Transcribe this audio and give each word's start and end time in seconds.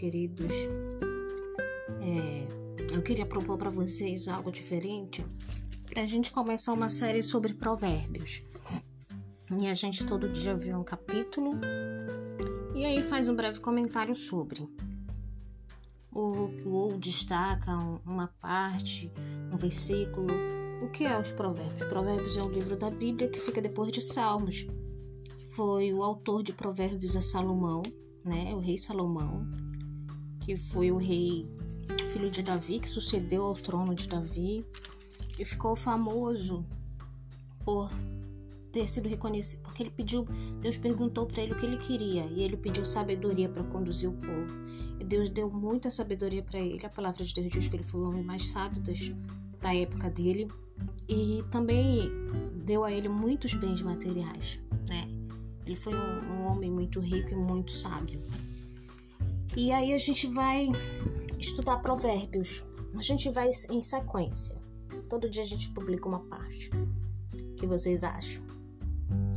queridos. 0.00 0.54
É, 2.00 2.94
eu 2.94 3.02
queria 3.02 3.26
propor 3.26 3.58
para 3.58 3.68
vocês 3.68 4.28
algo 4.28 4.50
diferente 4.50 5.22
para 5.90 6.02
a 6.02 6.06
gente 6.06 6.32
começar 6.32 6.72
uma 6.72 6.88
série 6.88 7.22
sobre 7.22 7.52
provérbios. 7.52 8.42
E 9.60 9.66
a 9.66 9.74
gente 9.74 10.06
todo 10.06 10.30
dia 10.30 10.54
vê 10.54 10.74
um 10.74 10.82
capítulo 10.82 11.52
e 12.74 12.86
aí 12.86 13.02
faz 13.02 13.28
um 13.28 13.34
breve 13.34 13.60
comentário 13.60 14.14
sobre. 14.14 14.66
Ou, 16.10 16.50
ou 16.64 16.98
destaca 16.98 17.76
uma 18.06 18.28
parte, 18.40 19.12
um 19.52 19.56
versículo. 19.58 20.28
O 20.82 20.88
que 20.88 21.04
é 21.04 21.20
os 21.20 21.30
provérbios? 21.30 21.88
Provérbios 21.88 22.38
é 22.38 22.42
um 22.42 22.50
livro 22.50 22.74
da 22.74 22.88
Bíblia 22.88 23.28
que 23.28 23.38
fica 23.38 23.60
depois 23.60 23.92
de 23.92 24.00
Salmos. 24.00 24.66
Foi 25.50 25.92
o 25.92 26.02
autor 26.02 26.42
de 26.42 26.54
Provérbios 26.54 27.16
é 27.16 27.20
Salomão, 27.20 27.82
né? 28.24 28.54
O 28.54 28.60
rei 28.60 28.78
Salomão, 28.78 29.46
que 30.40 30.56
foi 30.56 30.90
o 30.90 30.96
rei 30.96 31.46
filho 32.12 32.30
de 32.30 32.42
Davi, 32.42 32.80
que 32.80 32.88
sucedeu 32.88 33.44
ao 33.44 33.54
trono 33.54 33.94
de 33.94 34.08
Davi 34.08 34.64
e 35.38 35.44
ficou 35.44 35.76
famoso 35.76 36.64
por 37.64 37.90
ter 38.72 38.88
sido 38.88 39.08
reconhecido, 39.08 39.62
porque 39.62 39.82
ele 39.82 39.90
pediu, 39.90 40.26
Deus 40.60 40.76
perguntou 40.76 41.26
para 41.26 41.42
ele 41.42 41.52
o 41.52 41.56
que 41.56 41.66
ele 41.66 41.76
queria 41.76 42.24
e 42.26 42.42
ele 42.42 42.56
pediu 42.56 42.84
sabedoria 42.84 43.48
para 43.48 43.64
conduzir 43.64 44.08
o 44.08 44.12
povo. 44.12 44.60
E 44.98 45.04
Deus 45.04 45.28
deu 45.28 45.50
muita 45.50 45.90
sabedoria 45.90 46.42
para 46.42 46.58
ele. 46.58 46.84
A 46.84 46.90
palavra 46.90 47.24
de 47.24 47.34
Deus 47.34 47.50
diz 47.50 47.68
que 47.68 47.76
ele 47.76 47.82
foi 47.82 48.00
o 48.00 48.08
homem 48.08 48.22
mais 48.22 48.48
sábio 48.48 48.82
da 49.60 49.74
época 49.74 50.10
dele 50.10 50.48
e 51.08 51.42
também 51.50 52.10
deu 52.64 52.84
a 52.84 52.92
ele 52.92 53.08
muitos 53.08 53.54
bens 53.54 53.82
materiais, 53.82 54.60
né? 54.88 55.08
Ele 55.66 55.76
foi 55.76 55.94
um, 55.94 56.32
um 56.32 56.42
homem 56.46 56.70
muito 56.70 57.00
rico 57.00 57.30
e 57.32 57.36
muito 57.36 57.70
sábio. 57.70 58.20
E 59.56 59.72
aí 59.72 59.92
a 59.92 59.98
gente 59.98 60.28
vai 60.28 60.68
estudar 61.38 61.78
provérbios. 61.78 62.64
A 62.96 63.02
gente 63.02 63.28
vai 63.30 63.50
em 63.70 63.82
sequência. 63.82 64.56
Todo 65.08 65.28
dia 65.28 65.42
a 65.42 65.46
gente 65.46 65.70
publica 65.70 66.08
uma 66.08 66.20
parte. 66.20 66.70
O 66.70 67.54
que 67.56 67.66
vocês 67.66 68.04
acham? 68.04 68.44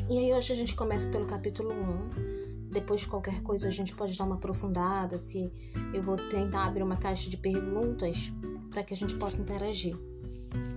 E 0.09 0.17
aí 0.17 0.33
hoje 0.33 0.53
a 0.53 0.55
gente 0.55 0.75
começa 0.75 1.09
pelo 1.09 1.25
capítulo 1.25 1.71
1. 1.71 2.69
Depois 2.71 3.01
de 3.01 3.07
qualquer 3.07 3.41
coisa 3.41 3.67
a 3.67 3.71
gente 3.71 3.95
pode 3.95 4.17
dar 4.17 4.25
uma 4.25 4.35
aprofundada, 4.35 5.17
se 5.17 5.51
eu 5.93 6.01
vou 6.01 6.17
tentar 6.17 6.65
abrir 6.65 6.83
uma 6.83 6.97
caixa 6.97 7.29
de 7.29 7.37
perguntas 7.37 8.31
para 8.69 8.83
que 8.83 8.93
a 8.93 8.97
gente 8.97 9.15
possa 9.15 9.41
interagir, 9.41 9.95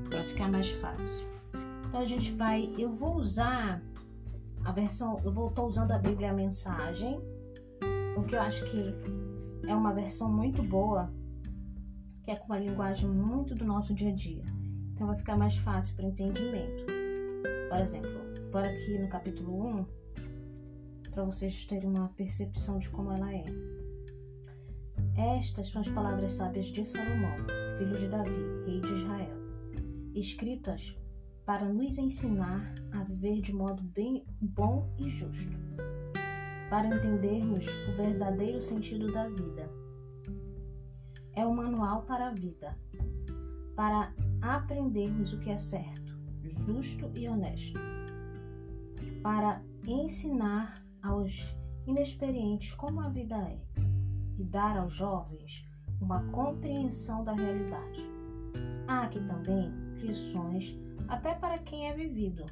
para 0.09 0.23
ficar 0.25 0.51
mais 0.51 0.71
fácil. 0.71 1.27
Então 1.89 2.01
a 2.01 2.05
gente 2.05 2.33
vai, 2.33 2.73
eu 2.79 2.91
vou 2.91 3.17
usar 3.17 3.83
a 4.65 4.73
versão, 4.73 5.21
eu 5.25 5.33
vou 5.33 5.49
estou 5.49 5.67
usando 5.67 5.93
a 5.93 5.99
Bíblia 5.99 6.31
a 6.31 6.35
mensagem, 6.35 7.21
porque 8.17 8.35
eu 8.35 8.41
acho 8.41 8.65
que 8.71 8.95
é 9.69 9.75
uma 9.75 9.93
versão 9.93 10.33
muito 10.33 10.63
boa, 10.63 11.13
que 12.23 12.31
é 12.31 12.37
com 12.37 12.47
uma 12.47 12.59
linguagem 12.59 13.07
muito 13.07 13.55
do 13.55 13.67
nosso 13.67 13.93
dia 13.93 14.09
a 14.09 14.15
dia. 14.15 14.43
Então 14.95 15.07
vai 15.07 15.19
ficar 15.19 15.37
mais 15.37 15.59
fácil 15.59 15.95
para 15.95 16.07
entendimento. 16.07 16.87
Por 17.69 17.79
exemplo, 17.79 18.11
por 18.51 18.65
aqui 18.65 18.99
no 18.99 19.09
capítulo 19.11 19.67
1, 19.67 19.87
para 21.11 21.25
vocês 21.25 21.67
terem 21.67 21.91
uma 21.91 22.09
percepção 22.09 22.79
de 22.79 22.89
como 22.89 23.13
ela 23.13 23.35
é. 23.35 23.45
Estas 25.37 25.69
são 25.69 25.83
as 25.83 25.89
palavras 25.89 26.33
sábias 26.33 26.67
de 26.67 26.87
Salomão, 26.87 27.37
filho 27.77 27.99
de 27.99 28.09
Davi, 28.09 28.65
rei 28.65 28.81
de 28.81 28.93
Israel, 28.95 29.37
escritas 30.15 30.99
para 31.45 31.67
nos 31.67 31.99
ensinar 31.99 32.75
a 32.93 33.05
viver 33.05 33.43
de 33.43 33.53
modo 33.53 33.83
bem 33.83 34.25
bom 34.41 34.91
e 34.99 35.11
justo 35.11 35.57
para 36.69 36.89
entendermos 36.89 37.65
o 37.89 37.93
verdadeiro 37.93 38.61
sentido 38.61 39.13
da 39.13 39.29
vida. 39.29 39.71
É 41.35 41.47
o 41.47 41.55
manual 41.55 42.03
para 42.03 42.29
a 42.29 42.33
vida, 42.33 42.77
para 43.75 44.13
aprendermos 44.41 45.33
o 45.33 45.39
que 45.39 45.51
é 45.51 45.57
certo, 45.57 46.19
justo 46.43 47.11
e 47.15 47.29
honesto, 47.29 47.79
para 49.23 49.63
ensinar 49.87 50.83
aos 51.03 51.55
inexperientes 51.87 52.73
como 52.75 53.01
a 53.01 53.09
vida 53.09 53.37
é 53.37 53.61
e 54.39 54.45
dar 54.45 54.77
aos 54.77 54.95
jovens 54.95 55.65
uma 56.01 56.23
compreensão 56.31 57.25
da 57.25 57.33
realidade. 57.33 58.05
Há 58.89 59.03
aqui 59.03 59.21
também 59.21 59.71
lições 59.99 60.79
até 61.09 61.35
para 61.35 61.59
quem 61.59 61.89
é 61.89 61.95
vivido 61.95 62.45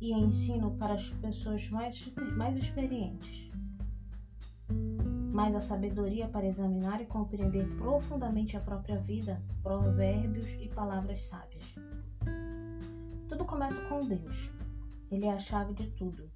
e 0.00 0.12
ensino 0.12 0.70
para 0.76 0.94
as 0.94 1.10
pessoas 1.10 1.68
mais, 1.68 2.12
mais 2.36 2.56
experientes. 2.56 3.50
Mas 5.32 5.54
a 5.54 5.60
sabedoria 5.60 6.26
para 6.26 6.46
examinar 6.46 7.00
e 7.00 7.06
compreender 7.06 7.66
profundamente 7.76 8.56
a 8.56 8.60
própria 8.60 8.98
vida, 8.98 9.42
provérbios 9.62 10.46
e 10.60 10.68
palavras 10.68 11.22
sábias. 11.22 11.64
Tudo 13.28 13.44
começa 13.44 13.80
com 13.88 14.00
Deus. 14.00 14.50
Ele 15.10 15.26
é 15.26 15.32
a 15.32 15.38
chave 15.38 15.74
de 15.74 15.88
tudo. 15.90 16.30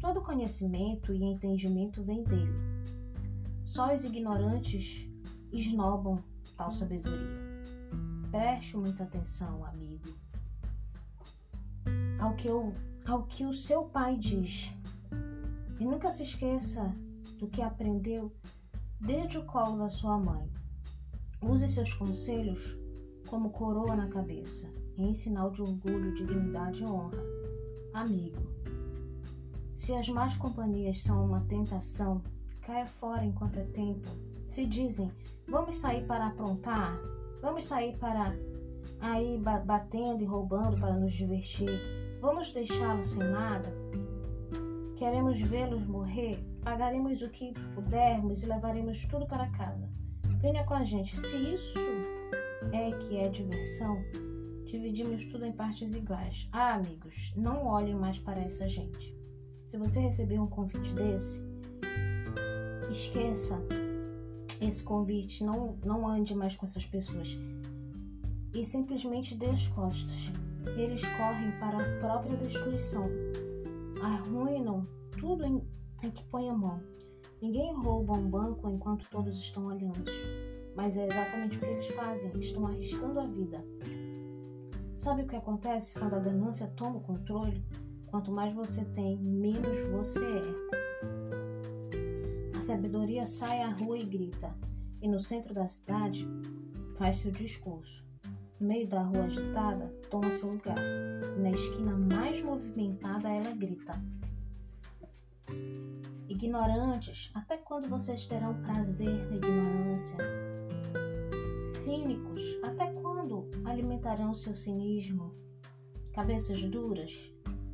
Todo 0.00 0.20
conhecimento 0.20 1.12
e 1.12 1.24
entendimento 1.24 2.02
vem 2.02 2.22
dele. 2.22 2.52
Só 3.64 3.92
os 3.94 4.04
ignorantes 4.04 5.08
esnobam 5.50 6.22
tal 6.56 6.70
sabedoria. 6.70 7.54
Preste 8.30 8.76
muita 8.76 9.04
atenção, 9.04 9.64
amigo 9.64 10.23
ao 12.24 12.34
que, 12.34 12.48
o, 12.48 12.72
ao 13.04 13.24
que 13.24 13.44
o 13.44 13.52
seu 13.52 13.84
pai 13.84 14.16
diz. 14.16 14.74
E 15.78 15.84
nunca 15.84 16.10
se 16.10 16.22
esqueça 16.22 16.94
do 17.38 17.46
que 17.48 17.60
aprendeu 17.60 18.32
desde 18.98 19.36
o 19.36 19.44
colo 19.44 19.76
da 19.76 19.90
sua 19.90 20.18
mãe. 20.18 20.48
Use 21.42 21.68
seus 21.68 21.92
conselhos 21.92 22.78
como 23.28 23.50
coroa 23.50 23.94
na 23.94 24.08
cabeça, 24.08 24.66
em 24.96 25.12
sinal 25.12 25.50
de 25.50 25.60
orgulho, 25.60 26.14
dignidade 26.14 26.82
e 26.82 26.86
honra. 26.86 27.22
Amigo, 27.92 28.40
se 29.74 29.92
as 29.94 30.08
más 30.08 30.34
companhias 30.36 31.02
são 31.02 31.26
uma 31.26 31.42
tentação, 31.42 32.22
caia 32.62 32.86
fora 32.86 33.24
enquanto 33.24 33.58
é 33.58 33.64
tempo. 33.64 34.08
Se 34.48 34.64
dizem, 34.64 35.12
vamos 35.46 35.76
sair 35.76 36.06
para 36.06 36.28
aprontar, 36.28 36.98
vamos 37.42 37.64
sair 37.64 37.94
para 37.98 38.34
aí 39.00 39.38
batendo 39.66 40.22
e 40.22 40.26
roubando 40.26 40.78
para 40.78 40.94
nos 40.94 41.12
divertir. 41.12 42.03
Vamos 42.24 42.54
deixá-los 42.54 43.08
sem 43.08 43.22
nada? 43.22 43.70
Queremos 44.96 45.38
vê-los 45.42 45.84
morrer? 45.84 46.42
Pagaremos 46.62 47.20
o 47.20 47.28
que 47.28 47.52
pudermos 47.74 48.42
e 48.42 48.46
levaremos 48.46 49.04
tudo 49.08 49.26
para 49.26 49.50
casa. 49.50 49.86
Venha 50.40 50.64
com 50.64 50.72
a 50.72 50.82
gente. 50.82 51.14
Se 51.14 51.36
isso 51.36 51.78
é 52.72 52.92
que 52.92 53.18
é 53.18 53.28
diversão, 53.28 54.02
dividimos 54.64 55.26
tudo 55.26 55.44
em 55.44 55.52
partes 55.52 55.94
iguais. 55.94 56.48
Ah, 56.50 56.76
amigos, 56.76 57.34
não 57.36 57.66
olhem 57.66 57.94
mais 57.94 58.18
para 58.18 58.40
essa 58.40 58.66
gente. 58.66 59.14
Se 59.62 59.76
você 59.76 60.00
receber 60.00 60.40
um 60.40 60.46
convite 60.46 60.94
desse, 60.94 61.44
esqueça 62.90 63.62
esse 64.62 64.82
convite, 64.82 65.44
não, 65.44 65.76
não 65.84 66.08
ande 66.08 66.34
mais 66.34 66.56
com 66.56 66.64
essas 66.64 66.86
pessoas 66.86 67.38
e 68.54 68.64
simplesmente 68.64 69.34
dê 69.34 69.50
as 69.50 69.66
costas 69.68 70.32
eles 70.76 71.02
correm 71.16 71.52
para 71.58 71.78
a 71.78 71.98
própria 72.00 72.36
destruição. 72.36 73.08
Arruinam 74.02 74.86
tudo 75.18 75.44
em, 75.44 75.62
em 76.02 76.10
que 76.10 76.24
põe 76.24 76.48
a 76.48 76.54
mão. 76.54 76.80
Ninguém 77.40 77.74
rouba 77.74 78.16
um 78.16 78.28
banco 78.28 78.68
enquanto 78.70 79.08
todos 79.10 79.38
estão 79.38 79.66
olhando. 79.66 80.04
Mas 80.74 80.96
é 80.96 81.06
exatamente 81.06 81.56
o 81.56 81.60
que 81.60 81.66
eles 81.66 81.86
fazem, 81.88 82.30
estão 82.40 82.66
arriscando 82.66 83.20
a 83.20 83.26
vida. 83.26 83.64
Sabe 84.98 85.22
o 85.22 85.26
que 85.26 85.36
acontece 85.36 85.98
quando 85.98 86.14
a 86.14 86.18
ganância 86.18 86.66
toma 86.76 86.96
o 86.96 87.02
controle? 87.02 87.62
Quanto 88.06 88.32
mais 88.32 88.54
você 88.54 88.84
tem, 88.86 89.18
menos 89.18 89.82
você 89.90 90.24
é. 90.24 90.40
A 92.56 92.60
sabedoria 92.60 93.26
sai 93.26 93.60
à 93.60 93.68
rua 93.68 93.98
e 93.98 94.04
grita, 94.04 94.56
e 95.02 95.08
no 95.08 95.20
centro 95.20 95.52
da 95.52 95.66
cidade 95.66 96.26
faz 96.96 97.18
seu 97.18 97.30
discurso. 97.30 98.04
Meio 98.64 98.88
da 98.88 99.02
rua 99.02 99.24
agitada, 99.24 99.94
toma 100.08 100.30
seu 100.30 100.52
lugar. 100.52 100.74
Na 101.36 101.50
esquina 101.50 101.94
mais 101.94 102.42
movimentada, 102.42 103.28
ela 103.28 103.50
grita: 103.50 103.92
Ignorantes, 106.26 107.30
até 107.34 107.58
quando 107.58 107.90
vocês 107.90 108.24
terão 108.24 108.54
prazer 108.62 109.28
na 109.28 109.36
ignorância? 109.36 110.16
Cínicos, 111.74 112.40
até 112.62 112.90
quando 112.90 113.50
alimentarão 113.66 114.32
seu 114.32 114.56
cinismo? 114.56 115.34
Cabeças 116.14 116.62
duras, 116.62 117.12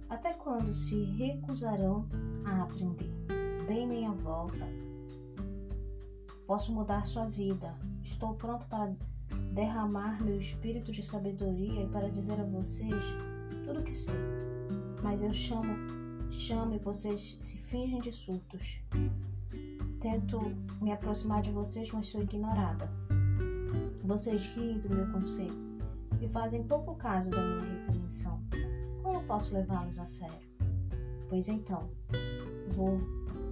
até 0.09 0.33
quando 0.33 0.75
se 0.75 1.05
recusarão 1.05 2.09
a 2.45 2.65
aprender? 2.65 3.15
Dê 3.69 3.87
meia 3.87 4.11
volta. 4.11 4.67
Posso 6.49 6.75
mudar 6.75 7.07
sua 7.07 7.27
vida. 7.27 7.79
Estou 8.03 8.35
pronto 8.35 8.67
para 8.67 8.93
derramar 9.51 10.23
meu 10.23 10.39
espírito 10.39 10.93
de 10.93 11.03
sabedoria 11.03 11.83
e 11.83 11.89
para 11.89 12.09
dizer 12.09 12.41
a 12.41 12.45
vocês 12.45 13.05
tudo 13.65 13.81
o 13.81 13.83
que 13.83 13.95
sei. 13.95 14.19
Mas 15.03 15.23
eu 15.23 15.33
chamo, 15.33 15.75
chamo 16.31 16.75
e 16.75 16.79
vocês 16.79 17.37
se 17.41 17.59
fingem 17.59 18.01
de 18.01 18.13
surtos. 18.13 18.81
tento 20.01 20.41
me 20.81 20.93
aproximar 20.93 21.43
de 21.43 21.51
vocês, 21.51 21.91
mas 21.93 22.07
sou 22.07 22.23
ignorada. 22.23 22.91
Vocês 24.05 24.47
riem 24.55 24.79
do 24.79 24.89
meu 24.89 25.11
conselho 25.13 25.71
e 26.21 26.29
fazem 26.29 26.65
pouco 26.65 26.95
caso 26.95 27.31
da 27.31 27.41
minha 27.41 27.61
repreensão. 27.61 28.41
Como 29.03 29.23
posso 29.25 29.55
levá-los 29.55 29.99
a 29.99 30.07
sério? 30.07 30.49
Pois 31.29 31.49
então, 31.49 31.91
vou, 32.69 32.99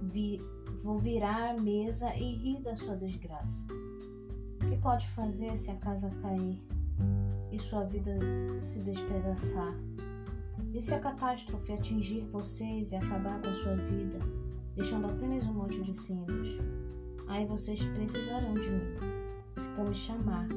vi, 0.03 0.41
vou 0.83 0.99
virar 0.99 1.51
a 1.51 1.61
mesa 1.61 2.13
e 2.15 2.35
rir 2.35 2.61
da 2.61 2.75
sua 2.75 2.95
desgraça. 2.95 3.67
O 4.79 4.81
pode 4.81 5.09
fazer 5.09 5.57
se 5.57 5.69
a 5.71 5.75
casa 5.75 6.09
cair 6.21 6.57
e 7.51 7.59
sua 7.59 7.83
vida 7.83 8.17
se 8.61 8.79
despedaçar? 8.79 9.75
E 10.73 10.81
se 10.81 10.93
a 10.93 10.99
catástrofe 11.01 11.73
atingir 11.73 12.21
vocês 12.31 12.93
e 12.93 12.95
acabar 12.95 13.41
com 13.41 13.49
a 13.49 13.55
sua 13.55 13.75
vida, 13.75 14.19
deixando 14.77 15.07
apenas 15.07 15.45
um 15.47 15.53
monte 15.53 15.83
de 15.83 15.93
cinzas? 15.93 16.47
Aí 17.27 17.45
vocês 17.45 17.83
precisarão 17.83 18.53
de 18.53 18.69
mim, 18.69 18.95
para 19.75 19.83
me 19.83 19.93
chamar. 19.93 20.47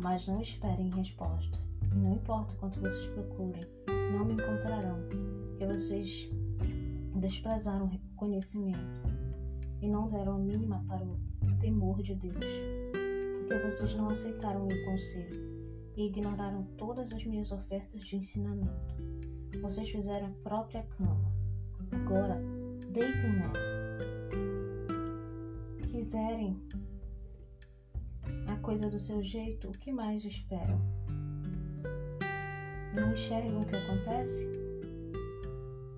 Mas 0.00 0.26
não 0.26 0.42
esperem 0.42 0.90
resposta. 0.90 1.56
E 1.84 1.94
não 1.94 2.14
importa 2.14 2.52
quanto 2.56 2.80
vocês 2.80 3.06
procurem, 3.10 3.62
não 4.12 4.24
me 4.24 4.32
encontrarão, 4.32 4.98
porque 5.50 5.66
vocês 5.66 6.28
desprezaram 7.14 7.86
o 7.86 8.16
conhecimento 8.16 9.01
e 9.82 9.88
não 9.88 10.08
deram 10.08 10.36
a 10.36 10.38
mínima 10.38 10.84
para 10.86 11.04
o 11.04 11.18
temor 11.58 12.00
de 12.02 12.14
Deus, 12.14 12.44
porque 13.38 13.58
vocês 13.64 13.94
não 13.96 14.08
aceitaram 14.08 14.64
meu 14.64 14.84
conselho 14.84 15.42
e 15.96 16.06
ignoraram 16.06 16.64
todas 16.78 17.12
as 17.12 17.24
minhas 17.24 17.50
ofertas 17.50 18.04
de 18.04 18.16
ensinamento. 18.16 18.94
Vocês 19.60 19.90
fizeram 19.90 20.28
a 20.28 20.42
própria 20.42 20.84
cama. 20.84 21.32
Agora, 21.90 22.40
deitem 22.90 23.32
nela. 23.32 23.52
Quiserem 25.90 26.56
a 28.46 28.56
coisa 28.56 28.88
do 28.88 28.98
seu 28.98 29.22
jeito, 29.22 29.68
o 29.68 29.72
que 29.72 29.92
mais 29.92 30.24
esperam? 30.24 30.80
Não 32.94 33.12
enxergam 33.12 33.60
o 33.60 33.66
que 33.66 33.76
acontece? 33.76 34.71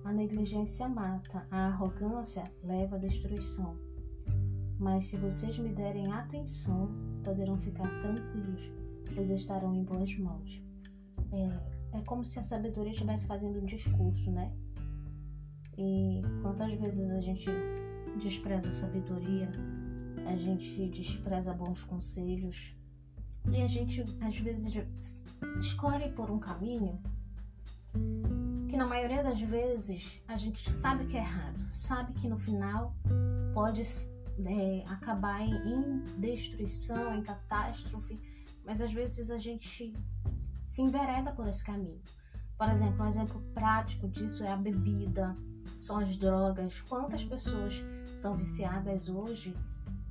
A 0.05 0.13
negligência 0.13 0.87
mata, 0.87 1.45
a 1.51 1.67
arrogância 1.67 2.43
leva 2.63 2.95
à 2.95 2.99
destruição. 2.99 3.75
Mas 4.79 5.07
se 5.07 5.17
vocês 5.17 5.59
me 5.59 5.73
derem 5.73 6.11
atenção, 6.11 6.89
poderão 7.23 7.57
ficar 7.57 7.89
tranquilos 7.99 8.85
pois 9.13 9.29
estarão 9.29 9.75
em 9.75 9.83
boas 9.83 10.17
mãos. 10.17 10.61
É, 11.31 11.97
é 11.97 12.01
como 12.05 12.23
se 12.23 12.39
a 12.39 12.43
sabedoria 12.43 12.91
estivesse 12.91 13.27
fazendo 13.27 13.59
um 13.59 13.65
discurso, 13.65 14.31
né? 14.31 14.51
E 15.77 16.21
quantas 16.41 16.73
vezes 16.79 17.09
a 17.11 17.21
gente 17.21 17.45
despreza 18.21 18.69
a 18.69 18.71
sabedoria, 18.71 19.49
a 20.25 20.35
gente 20.35 20.89
despreza 20.89 21.53
bons 21.53 21.83
conselhos, 21.83 22.75
e 23.51 23.61
a 23.61 23.67
gente 23.67 24.03
às 24.21 24.37
vezes 24.37 24.73
escolhe 25.59 26.09
por 26.13 26.31
um 26.31 26.39
caminho 26.39 26.99
que 28.75 28.79
na 28.79 28.87
maioria 28.87 29.23
das 29.23 29.39
vezes 29.39 30.21
a 30.27 30.35
gente 30.35 30.69
sabe 30.69 31.05
que 31.05 31.15
é 31.15 31.21
errado, 31.21 31.57
sabe 31.69 32.11
que 32.11 32.27
no 32.27 32.37
final 32.37 32.93
pode 33.53 33.83
é, 33.83 34.83
acabar 34.89 35.41
em, 35.43 36.03
destruição, 36.17 37.15
em 37.15 37.23
catástrofe, 37.23 38.19
mas 38.65 38.81
às 38.81 38.91
vezes 38.91 39.31
a 39.31 39.37
gente 39.37 39.93
se 40.61 40.81
envereda 40.81 41.31
por 41.31 41.47
esse 41.47 41.63
caminho. 41.63 42.01
Por 42.57 42.67
exemplo, 42.67 43.05
um 43.05 43.07
exemplo 43.07 43.41
prático 43.53 44.09
disso 44.09 44.43
é 44.43 44.51
a 44.51 44.57
bebida, 44.57 45.37
são 45.79 45.97
as 45.99 46.17
drogas. 46.17 46.81
Quantas 46.81 47.23
pessoas 47.23 47.81
são 48.13 48.35
viciadas 48.35 49.07
hoje 49.07 49.55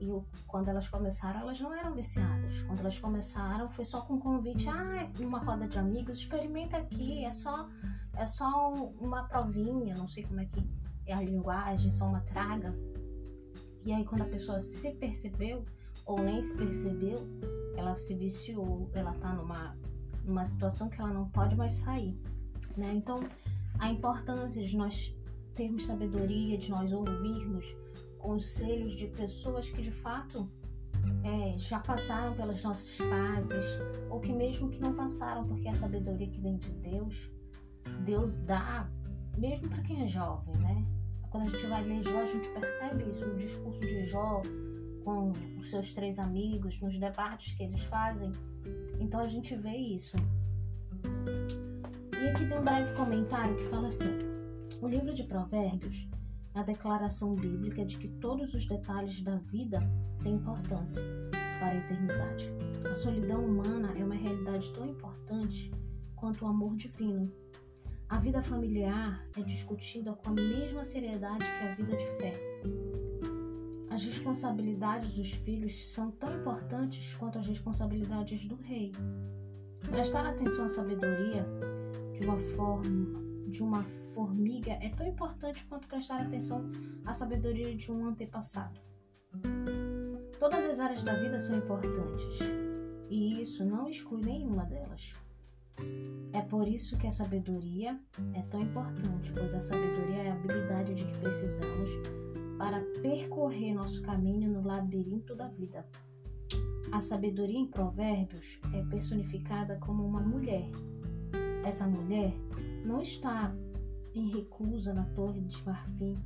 e 0.00 0.08
quando 0.46 0.68
elas 0.68 0.88
começaram, 0.88 1.40
elas 1.40 1.60
não 1.60 1.74
eram 1.74 1.92
viciadas. 1.92 2.62
Quando 2.62 2.80
elas 2.80 2.98
começaram, 2.98 3.68
foi 3.68 3.84
só 3.84 4.00
com 4.00 4.18
convite, 4.18 4.66
ah, 4.70 5.06
uma 5.20 5.40
roda 5.40 5.68
de 5.68 5.78
amigos, 5.78 6.16
experimenta 6.16 6.78
aqui, 6.78 7.26
é 7.26 7.30
só 7.30 7.68
é 8.16 8.26
só 8.26 8.72
uma 9.00 9.24
provinha, 9.24 9.94
não 9.96 10.08
sei 10.08 10.24
como 10.24 10.40
é 10.40 10.44
que 10.46 10.62
é 11.06 11.14
a 11.14 11.20
linguagem, 11.20 11.92
só 11.92 12.06
uma 12.06 12.20
traga. 12.20 12.74
E 13.84 13.92
aí 13.92 14.04
quando 14.04 14.22
a 14.22 14.26
pessoa 14.26 14.62
se 14.62 14.92
percebeu 14.92 15.64
ou 16.06 16.20
nem 16.20 16.40
se 16.42 16.56
percebeu, 16.56 17.18
ela 17.76 17.96
se 17.96 18.14
viciou, 18.14 18.90
ela 18.94 19.12
tá 19.14 19.32
numa, 19.32 19.76
numa 20.24 20.44
situação 20.44 20.88
que 20.88 21.00
ela 21.00 21.12
não 21.12 21.28
pode 21.28 21.56
mais 21.56 21.72
sair, 21.72 22.18
né? 22.76 22.92
Então, 22.94 23.20
a 23.78 23.90
importância 23.90 24.62
de 24.62 24.76
nós 24.76 25.14
termos 25.54 25.86
sabedoria, 25.86 26.58
de 26.58 26.70
nós 26.70 26.92
ouvirmos 26.92 27.76
conselhos 28.18 28.94
de 28.94 29.06
pessoas 29.08 29.70
que 29.70 29.82
de 29.82 29.90
fato 29.90 30.48
é, 31.22 31.58
já 31.58 31.78
passaram 31.80 32.34
pelas 32.34 32.62
nossas 32.62 32.96
fases, 32.96 33.64
ou 34.08 34.20
que 34.20 34.32
mesmo 34.32 34.70
que 34.70 34.80
não 34.80 34.94
passaram, 34.94 35.46
porque 35.46 35.68
a 35.68 35.74
sabedoria 35.74 36.28
que 36.28 36.40
vem 36.40 36.56
de 36.56 36.70
Deus, 36.70 37.30
Deus 38.04 38.38
dá, 38.38 38.88
mesmo 39.36 39.68
para 39.68 39.82
quem 39.82 40.04
é 40.04 40.08
jovem, 40.08 40.56
né? 40.58 40.84
Quando 41.30 41.48
a 41.48 41.50
gente 41.50 41.66
vai 41.66 41.82
ler 41.82 42.00
Jó, 42.04 42.20
a 42.20 42.26
gente 42.26 42.48
percebe 42.50 43.10
isso, 43.10 43.24
o 43.24 43.34
discurso 43.34 43.80
de 43.80 44.04
Jó, 44.04 44.40
com 45.04 45.32
os 45.58 45.68
seus 45.68 45.92
três 45.92 46.20
amigos, 46.20 46.80
nos 46.80 46.96
debates 46.96 47.54
que 47.54 47.64
eles 47.64 47.82
fazem. 47.82 48.30
Então 49.00 49.18
a 49.18 49.26
gente 49.26 49.56
vê 49.56 49.76
isso. 49.76 50.16
E 52.12 52.28
aqui 52.28 52.46
tem 52.46 52.56
um 52.56 52.62
breve 52.62 52.94
comentário 52.94 53.56
que 53.56 53.64
fala 53.64 53.88
assim: 53.88 54.16
o 54.80 54.86
livro 54.86 55.12
de 55.12 55.24
Provérbios 55.24 56.08
é 56.54 56.60
a 56.60 56.62
declaração 56.62 57.34
bíblica 57.34 57.84
de 57.84 57.98
que 57.98 58.06
todos 58.06 58.54
os 58.54 58.68
detalhes 58.68 59.20
da 59.20 59.36
vida 59.38 59.80
têm 60.22 60.36
importância 60.36 61.02
para 61.58 61.72
a 61.72 61.76
eternidade. 61.76 62.48
A 62.88 62.94
solidão 62.94 63.44
humana 63.44 63.92
é 63.98 64.04
uma 64.04 64.14
realidade 64.14 64.72
tão 64.72 64.86
importante 64.86 65.72
quanto 66.14 66.44
o 66.44 66.48
amor 66.48 66.76
divino. 66.76 67.28
A 68.14 68.18
vida 68.18 68.40
familiar 68.40 69.26
é 69.36 69.42
discutida 69.42 70.12
com 70.12 70.30
a 70.30 70.34
mesma 70.34 70.84
seriedade 70.84 71.44
que 71.44 71.66
a 71.66 71.74
vida 71.74 71.96
de 71.96 72.06
fé. 72.16 72.32
As 73.90 74.04
responsabilidades 74.04 75.12
dos 75.14 75.32
filhos 75.32 75.92
são 75.92 76.12
tão 76.12 76.32
importantes 76.32 77.12
quanto 77.16 77.40
as 77.40 77.46
responsabilidades 77.48 78.46
do 78.46 78.54
rei. 78.54 78.92
Prestar 79.90 80.26
atenção 80.26 80.64
à 80.64 80.68
sabedoria 80.68 81.44
de 82.12 82.24
uma 82.24 82.38
forma 82.54 83.20
de 83.48 83.60
uma 83.60 83.82
formiga 84.14 84.74
é 84.74 84.90
tão 84.90 85.08
importante 85.08 85.66
quanto 85.66 85.88
prestar 85.88 86.20
atenção 86.20 86.70
à 87.04 87.12
sabedoria 87.12 87.74
de 87.74 87.90
um 87.90 88.06
antepassado. 88.06 88.80
Todas 90.38 90.64
as 90.66 90.78
áreas 90.78 91.02
da 91.02 91.14
vida 91.14 91.36
são 91.40 91.56
importantes, 91.56 92.38
e 93.10 93.42
isso 93.42 93.64
não 93.64 93.88
exclui 93.88 94.20
nenhuma 94.24 94.64
delas. 94.66 95.23
É 96.32 96.40
por 96.42 96.66
isso 96.66 96.96
que 96.98 97.06
a 97.06 97.12
sabedoria 97.12 97.98
é 98.34 98.42
tão 98.42 98.60
importante, 98.60 99.32
pois 99.32 99.54
a 99.54 99.60
sabedoria 99.60 100.22
é 100.22 100.30
a 100.30 100.34
habilidade 100.34 100.94
de 100.94 101.04
que 101.04 101.18
precisamos 101.18 101.90
para 102.58 102.80
percorrer 103.02 103.74
nosso 103.74 104.02
caminho 104.02 104.50
no 104.50 104.66
labirinto 104.66 105.34
da 105.34 105.48
vida. 105.48 105.86
A 106.92 107.00
sabedoria 107.00 107.58
em 107.58 107.66
Provérbios 107.66 108.60
é 108.72 108.82
personificada 108.84 109.76
como 109.78 110.06
uma 110.06 110.20
mulher. 110.20 110.70
Essa 111.64 111.86
mulher 111.86 112.32
não 112.84 113.00
está 113.00 113.54
em 114.14 114.30
recusa 114.30 114.94
na 114.94 115.04
torre 115.06 115.40
de 115.40 115.64
marfim 115.64 116.16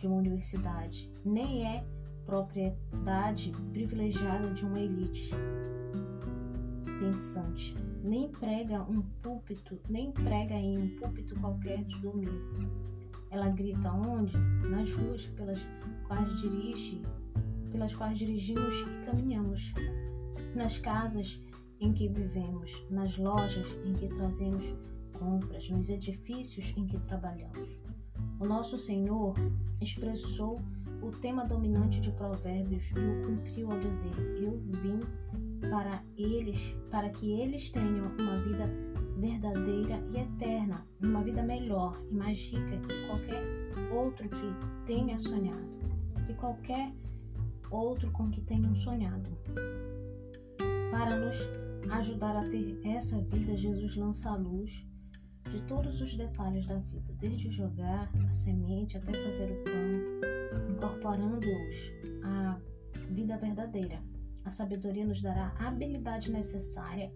de 0.00 0.06
uma 0.06 0.16
universidade, 0.16 1.10
nem 1.24 1.66
é 1.66 1.84
propriedade 2.26 3.52
privilegiada 3.72 4.50
de 4.50 4.64
uma 4.64 4.78
elite 4.78 5.30
pensante, 7.00 7.74
nem 8.04 8.30
prega 8.30 8.82
um 8.82 9.02
púlpito, 9.22 9.80
nem 9.88 10.12
prega 10.12 10.54
em 10.54 10.78
um 10.78 10.96
púlpito 10.96 11.34
qualquer 11.40 11.82
de 11.84 12.00
domingo 12.00 12.94
ela 13.34 13.48
grita 13.48 13.90
onde? 13.92 14.36
Nas 14.70 14.92
ruas 14.92 15.26
pelas 15.26 15.58
quais 16.06 16.40
dirige, 16.40 17.02
pelas 17.72 17.92
quais 17.92 18.16
dirigimos 18.16 18.74
e 18.76 19.06
caminhamos, 19.06 19.74
nas 20.54 20.78
casas 20.78 21.40
em 21.80 21.92
que 21.92 22.08
vivemos, 22.08 22.86
nas 22.88 23.18
lojas 23.18 23.66
em 23.84 23.92
que 23.92 24.06
trazemos 24.06 24.64
compras, 25.18 25.68
nos 25.68 25.90
edifícios 25.90 26.72
em 26.76 26.86
que 26.86 26.98
trabalhamos. 27.00 27.68
O 28.38 28.46
nosso 28.46 28.78
Senhor 28.78 29.34
expressou 29.80 30.60
o 31.02 31.10
tema 31.10 31.44
dominante 31.44 32.00
de 32.00 32.12
Provérbios 32.12 32.88
e 32.92 33.00
o 33.00 33.26
cumpriu 33.26 33.72
ao 33.72 33.80
dizer: 33.80 34.14
Eu 34.40 34.58
vim 34.58 35.00
para 35.70 36.02
eles, 36.16 36.76
para 36.90 37.10
que 37.10 37.40
eles 37.40 37.70
tenham 37.70 38.08
uma 38.18 38.38
vida 38.40 38.68
verdadeira 39.18 40.02
e 40.12 40.18
eterna, 40.18 40.86
uma 41.00 41.22
vida 41.22 41.42
melhor 41.42 42.00
e 42.10 42.14
mais 42.14 42.38
rica 42.38 42.76
que 42.78 43.06
qualquer 43.06 43.42
outro 43.92 44.28
que 44.28 44.86
tenha 44.86 45.18
sonhado, 45.18 45.68
que 46.26 46.34
qualquer 46.34 46.92
outro 47.70 48.10
com 48.12 48.30
que 48.30 48.40
tenham 48.42 48.74
sonhado. 48.76 49.30
Para 50.90 51.16
nos 51.18 51.36
ajudar 51.90 52.36
a 52.36 52.44
ter 52.44 52.80
essa 52.84 53.20
vida, 53.20 53.56
Jesus 53.56 53.96
lança 53.96 54.30
a 54.30 54.36
luz 54.36 54.86
de 55.50 55.60
todos 55.62 56.00
os 56.00 56.16
detalhes 56.16 56.66
da 56.66 56.78
vida, 56.78 57.12
desde 57.18 57.50
jogar 57.50 58.10
a 58.28 58.32
semente 58.32 58.96
até 58.96 59.12
fazer 59.12 59.50
o 59.50 59.64
pão, 59.64 60.70
incorporando-os 60.70 61.92
à 62.22 62.58
vida 63.10 63.36
verdadeira. 63.36 64.13
A 64.44 64.50
sabedoria 64.50 65.06
nos 65.06 65.22
dará 65.22 65.54
a 65.58 65.68
habilidade 65.68 66.30
necessária 66.30 67.12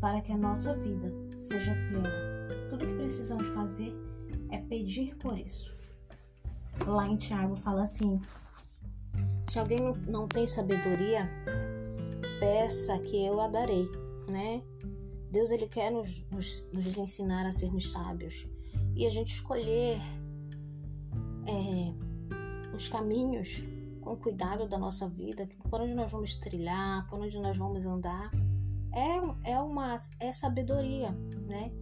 para 0.00 0.20
que 0.20 0.32
a 0.32 0.36
nossa 0.36 0.74
vida 0.76 1.12
seja 1.40 1.74
plena. 1.88 2.68
Tudo 2.70 2.86
que 2.86 2.94
precisamos 2.94 3.46
fazer 3.48 3.92
é 4.50 4.58
pedir 4.58 5.16
por 5.16 5.38
isso. 5.38 5.74
Lá 6.86 7.06
em 7.06 7.16
Tiago 7.16 7.54
fala 7.56 7.82
assim: 7.82 8.20
se 9.48 9.58
alguém 9.58 9.94
não 10.08 10.26
tem 10.26 10.46
sabedoria, 10.46 11.28
peça 12.40 12.98
que 12.98 13.24
eu 13.24 13.40
a 13.40 13.48
darei, 13.48 13.88
né? 14.28 14.62
Deus 15.30 15.50
ele 15.50 15.66
quer 15.66 15.90
nos, 15.90 16.22
nos, 16.30 16.70
nos 16.72 16.96
ensinar 16.96 17.46
a 17.46 17.52
sermos 17.52 17.90
sábios 17.90 18.46
e 18.94 19.06
a 19.06 19.10
gente 19.10 19.32
escolher 19.32 19.98
é, 21.46 22.74
os 22.74 22.88
caminhos 22.88 23.64
com 24.02 24.16
cuidado 24.16 24.68
da 24.68 24.76
nossa 24.76 25.08
vida, 25.08 25.48
por 25.70 25.80
onde 25.80 25.94
nós 25.94 26.10
vamos 26.10 26.34
trilhar, 26.34 27.06
por 27.08 27.20
onde 27.20 27.38
nós 27.38 27.56
vamos 27.56 27.86
andar, 27.86 28.30
é, 28.92 29.52
é 29.52 29.58
uma 29.60 29.96
é 30.20 30.32
sabedoria, 30.32 31.10
né? 31.48 31.72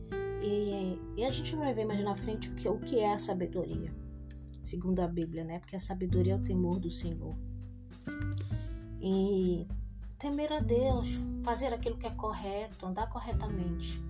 E, 0.43 0.99
e 1.17 1.25
a 1.25 1.31
gente 1.31 1.57
vai 1.57 1.75
ver 1.75 1.85
mais 1.85 2.03
na 2.03 2.15
frente 2.15 2.49
o 2.51 2.55
que, 2.55 2.69
o 2.69 2.79
que 2.79 3.01
é 3.01 3.13
a 3.15 3.19
sabedoria, 3.19 3.93
segundo 4.63 5.01
a 5.01 5.09
Bíblia, 5.09 5.45
né? 5.45 5.59
Porque 5.59 5.77
a 5.77 5.81
sabedoria 5.81 6.35
é 6.35 6.37
o 6.37 6.43
temor 6.43 6.79
do 6.79 6.91
Senhor. 6.91 7.37
E 9.01 9.67
temer 10.19 10.53
a 10.53 10.61
Deus, 10.61 11.09
fazer 11.43 11.73
aquilo 11.73 11.97
que 11.97 12.07
é 12.07 12.11
correto, 12.11 12.87
andar 12.87 13.09
corretamente. 13.09 14.01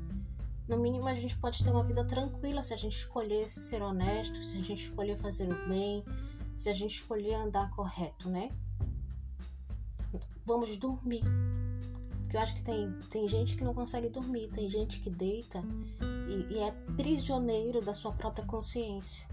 No 0.69 0.79
mínimo, 0.79 1.09
a 1.09 1.15
gente 1.15 1.37
pode 1.39 1.65
ter 1.65 1.71
uma 1.71 1.83
vida 1.83 2.05
tranquila 2.05 2.63
se 2.63 2.75
a 2.75 2.77
gente 2.77 2.97
escolher 2.97 3.49
ser 3.49 3.83
honesto, 3.83 4.43
se 4.43 4.59
a 4.59 4.61
gente 4.61 4.83
escolher 4.83 5.17
fazer 5.17 5.51
o 5.51 5.69
bem, 5.69 6.05
se 6.61 6.69
a 6.69 6.75
gente 6.75 6.97
escolher 6.97 7.37
andar 7.37 7.71
correto, 7.71 8.29
né? 8.29 8.51
Vamos 10.45 10.77
dormir. 10.77 11.23
Porque 12.21 12.37
eu 12.37 12.41
acho 12.41 12.55
que 12.55 12.63
tem, 12.63 12.93
tem 13.09 13.27
gente 13.27 13.57
que 13.57 13.65
não 13.65 13.73
consegue 13.73 14.11
dormir, 14.11 14.51
tem 14.51 14.69
gente 14.69 15.01
que 15.01 15.09
deita 15.09 15.65
e, 16.29 16.55
e 16.55 16.59
é 16.59 16.71
prisioneiro 16.99 17.81
da 17.81 17.95
sua 17.95 18.13
própria 18.13 18.45
consciência. 18.45 19.27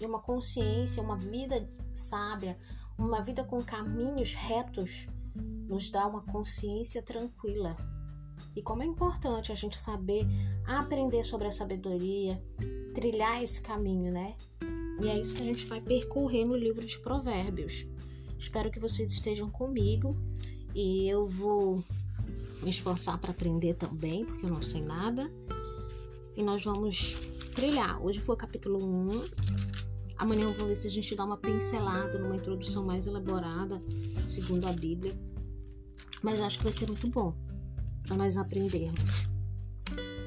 E 0.00 0.06
uma 0.06 0.20
consciência, 0.20 1.02
uma 1.02 1.16
vida 1.16 1.68
sábia, 1.92 2.56
uma 2.96 3.20
vida 3.20 3.42
com 3.42 3.60
caminhos 3.60 4.32
retos, 4.34 5.08
nos 5.34 5.90
dá 5.90 6.06
uma 6.06 6.22
consciência 6.22 7.02
tranquila. 7.02 7.76
E 8.54 8.62
como 8.62 8.84
é 8.84 8.86
importante 8.86 9.50
a 9.50 9.56
gente 9.56 9.76
saber 9.76 10.24
aprender 10.64 11.24
sobre 11.24 11.48
a 11.48 11.52
sabedoria, 11.52 12.40
trilhar 12.94 13.42
esse 13.42 13.60
caminho, 13.60 14.12
né? 14.12 14.36
E 15.00 15.08
é 15.08 15.18
isso 15.18 15.34
que 15.34 15.42
a 15.42 15.46
gente 15.46 15.64
vai 15.66 15.80
percorrer 15.80 16.44
no 16.44 16.56
livro 16.56 16.84
de 16.84 16.98
Provérbios. 16.98 17.86
Espero 18.38 18.70
que 18.70 18.80
vocês 18.80 19.12
estejam 19.12 19.50
comigo 19.50 20.16
e 20.74 21.08
eu 21.08 21.24
vou 21.24 21.82
me 22.62 22.70
esforçar 22.70 23.18
para 23.18 23.30
aprender 23.30 23.74
também, 23.74 24.24
porque 24.24 24.44
eu 24.44 24.50
não 24.50 24.62
sei 24.62 24.82
nada. 24.82 25.30
E 26.36 26.42
nós 26.42 26.64
vamos 26.64 27.14
trilhar. 27.54 28.02
Hoje 28.02 28.20
foi 28.20 28.34
o 28.34 28.38
capítulo 28.38 28.84
1. 28.84 29.24
Amanhã 30.18 30.44
eu 30.44 30.52
vou 30.52 30.66
ver 30.66 30.74
se 30.74 30.88
a 30.88 30.90
gente 30.90 31.14
dá 31.14 31.24
uma 31.24 31.36
pincelada 31.36 32.18
numa 32.18 32.36
introdução 32.36 32.84
mais 32.84 33.06
elaborada, 33.06 33.80
segundo 34.28 34.66
a 34.66 34.72
Bíblia. 34.72 35.12
Mas 36.22 36.40
acho 36.40 36.58
que 36.58 36.64
vai 36.64 36.72
ser 36.72 36.86
muito 36.88 37.08
bom 37.08 37.34
para 38.02 38.16
nós 38.16 38.36
aprendermos. 38.36 39.28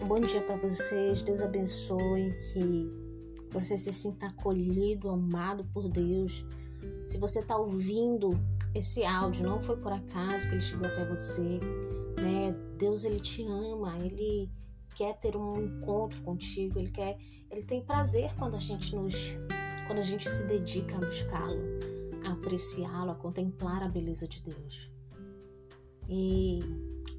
Um 0.01 0.07
bom 0.07 0.19
dia 0.21 0.41
para 0.41 0.55
vocês. 0.55 1.21
Deus 1.21 1.41
abençoe. 1.41 2.33
Que 2.53 3.10
você 3.51 3.77
se 3.77 3.93
sinta 3.93 4.27
acolhido, 4.27 5.09
amado 5.09 5.65
por 5.65 5.89
Deus. 5.89 6.45
Se 7.05 7.17
você 7.17 7.39
está 7.39 7.57
ouvindo 7.57 8.31
esse 8.73 9.03
áudio, 9.03 9.45
não 9.45 9.61
foi 9.61 9.77
por 9.77 9.91
acaso 9.91 10.47
que 10.47 10.55
ele 10.55 10.61
chegou 10.61 10.87
até 10.87 11.05
você, 11.05 11.59
né? 12.21 12.55
Deus 12.77 13.03
ele 13.03 13.19
te 13.19 13.43
ama, 13.43 13.97
ele 13.99 14.49
quer 14.95 15.17
ter 15.19 15.35
um 15.35 15.61
encontro 15.61 16.21
contigo, 16.23 16.79
ele 16.79 16.89
quer, 16.89 17.17
ele 17.49 17.63
tem 17.63 17.83
prazer 17.83 18.33
quando 18.37 18.55
a 18.55 18.59
gente 18.59 18.95
nos 18.95 19.35
quando 19.85 19.99
a 19.99 20.03
gente 20.03 20.29
se 20.29 20.45
dedica 20.45 20.95
a 20.95 20.99
buscá-lo, 20.99 21.61
a 22.25 22.31
apreciá-lo, 22.31 23.11
a 23.11 23.15
contemplar 23.15 23.83
a 23.83 23.89
beleza 23.89 24.25
de 24.25 24.41
Deus. 24.41 24.89
E 26.07 26.59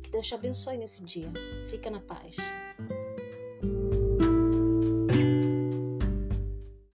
que 0.02 0.10
Deus 0.10 0.26
te 0.26 0.34
abençoe 0.34 0.78
nesse 0.78 1.04
dia. 1.04 1.30
Fica 1.68 1.90
na 1.90 2.00
paz. 2.00 2.36